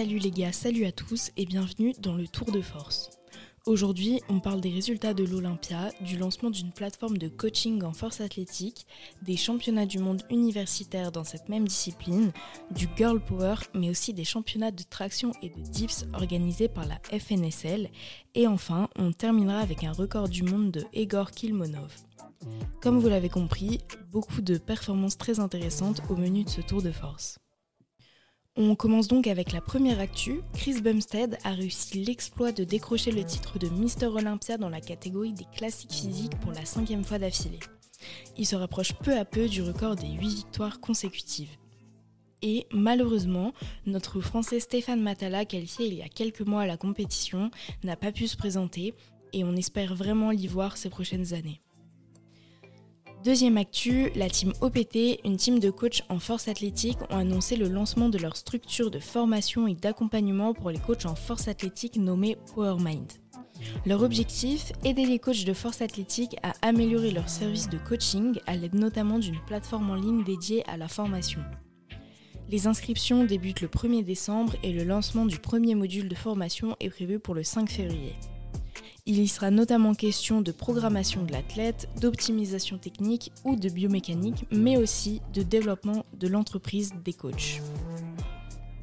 [0.00, 3.10] Salut les gars, salut à tous et bienvenue dans le Tour de Force.
[3.66, 8.22] Aujourd'hui, on parle des résultats de l'Olympia, du lancement d'une plateforme de coaching en force
[8.22, 8.86] athlétique,
[9.20, 12.32] des championnats du monde universitaire dans cette même discipline,
[12.70, 16.98] du girl power, mais aussi des championnats de traction et de dips organisés par la
[17.18, 17.90] FNSL.
[18.34, 21.94] Et enfin, on terminera avec un record du monde de Egor Kilmonov.
[22.80, 26.90] Comme vous l'avez compris, beaucoup de performances très intéressantes au menu de ce tour de
[26.90, 27.38] force.
[28.56, 30.40] On commence donc avec la première actu.
[30.54, 35.32] Chris Bumstead a réussi l'exploit de décrocher le titre de Mister Olympia dans la catégorie
[35.32, 37.60] des classiques physiques pour la cinquième fois d'affilée.
[38.36, 41.56] Il se rapproche peu à peu du record des 8 victoires consécutives.
[42.42, 43.52] Et malheureusement,
[43.86, 47.50] notre Français Stéphane Matala, qualifié il y a quelques mois à la compétition,
[47.84, 48.94] n'a pas pu se présenter
[49.32, 51.60] et on espère vraiment l'y voir ces prochaines années.
[53.22, 57.68] Deuxième actu, la team OPT, une team de coachs en force athlétique, ont annoncé le
[57.68, 62.38] lancement de leur structure de formation et d'accompagnement pour les coachs en force athlétique nommée
[62.54, 63.12] PowerMind.
[63.84, 68.56] Leur objectif, aider les coachs de force athlétique à améliorer leur service de coaching à
[68.56, 71.42] l'aide notamment d'une plateforme en ligne dédiée à la formation.
[72.48, 76.88] Les inscriptions débutent le 1er décembre et le lancement du premier module de formation est
[76.88, 78.14] prévu pour le 5 février.
[79.12, 84.76] Il y sera notamment question de programmation de l'athlète, d'optimisation technique ou de biomécanique, mais
[84.76, 87.60] aussi de développement de l'entreprise des coachs.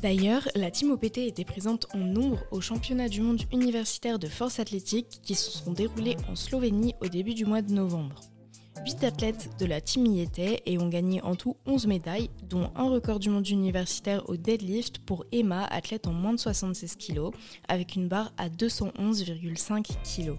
[0.00, 4.60] D'ailleurs, la team OPT était présente en nombre aux championnats du monde universitaire de force
[4.60, 8.18] athlétique qui se sont déroulés en Slovénie au début du mois de novembre.
[8.84, 12.70] 8 athlètes de la team y étaient et ont gagné en tout 11 médailles, dont
[12.76, 17.30] un record du monde universitaire au deadlift pour Emma, athlète en moins de 76 kg,
[17.66, 20.36] avec une barre à 211,5 kg.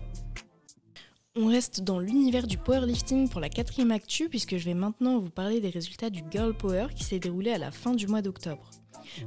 [1.36, 5.32] On reste dans l'univers du powerlifting pour la quatrième actu puisque je vais maintenant vous
[5.32, 8.70] parler des résultats du Girl Power qui s'est déroulé à la fin du mois d'octobre.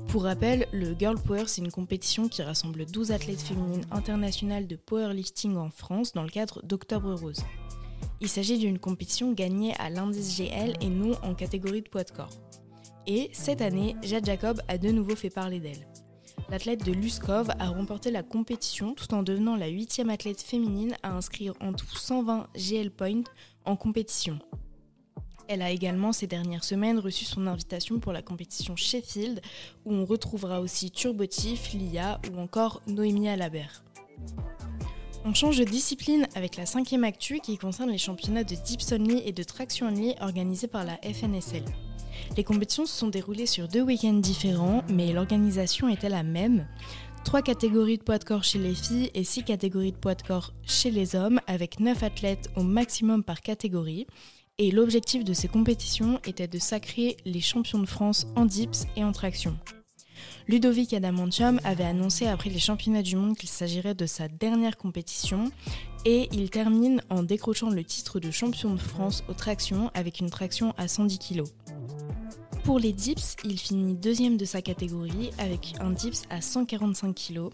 [0.06, 4.77] Pour rappel, le Girl Power c'est une compétition qui rassemble 12 athlètes féminines internationales de
[4.77, 7.43] powerlifting en France dans le cadre d'Octobre Rose.
[8.21, 12.11] Il s'agit d'une compétition gagnée à l'indice GL et non en catégorie de poids de
[12.11, 12.34] corps.
[13.06, 15.87] Et cette année, Jade Jacob a de nouveau fait parler d'elle.
[16.51, 21.12] L'athlète de Luskov a remporté la compétition tout en devenant la huitième athlète féminine à
[21.12, 23.25] inscrire en tout 120 GL points
[23.65, 24.39] en compétition.
[25.47, 29.41] Elle a également ces dernières semaines reçu son invitation pour la compétition Sheffield
[29.85, 33.83] où on retrouvera aussi Turbotif, Lia ou encore Noémie Alabert.
[35.25, 39.23] On change de discipline avec la cinquième actu qui concerne les championnats de dips only
[39.27, 41.65] et de traction only organisés par la FNSL.
[42.37, 46.67] Les compétitions se sont déroulées sur deux week-ends différents, mais l'organisation était la même.
[47.25, 50.23] Trois catégories de poids de corps chez les filles et six catégories de poids de
[50.23, 54.06] corps chez les hommes, avec neuf athlètes au maximum par catégorie.
[54.56, 59.05] Et l'objectif de ces compétitions était de sacrer les champions de France en dips et
[59.05, 59.56] en traction.
[60.49, 65.53] Ludovic Adamantium avait annoncé après les championnats du monde qu'il s'agirait de sa dernière compétition
[66.07, 70.31] et il termine en décrochant le titre de champion de France aux tractions avec une
[70.31, 71.43] traction à 110 kg.
[72.65, 77.51] Pour les dips, il finit deuxième de sa catégorie avec un dips à 145 kg.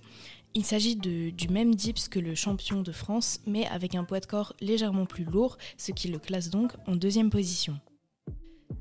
[0.54, 4.26] Il s'agit du même dips que le champion de France, mais avec un poids de
[4.26, 7.80] corps légèrement plus lourd, ce qui le classe donc en deuxième position.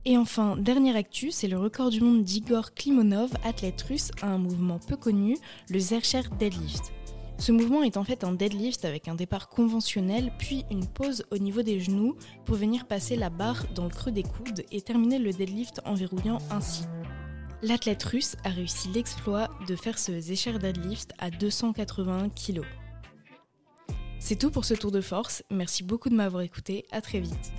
[0.06, 4.38] Et enfin, dernière actu, c'est le record du monde d'Igor Klimonov, athlète russe à un
[4.38, 5.38] mouvement peu connu,
[5.70, 6.92] le Zercher Deadlift.
[7.38, 11.38] Ce mouvement est en fait un deadlift avec un départ conventionnel, puis une pause au
[11.38, 15.20] niveau des genoux pour venir passer la barre dans le creux des coudes et terminer
[15.20, 16.84] le deadlift en verrouillant ainsi.
[17.62, 22.62] L'athlète russe a réussi l'exploit de faire ce Zercher Deadlift à 281 kg.
[24.20, 27.54] C'est tout pour ce tour de force, merci beaucoup de m'avoir écouté, à très vite.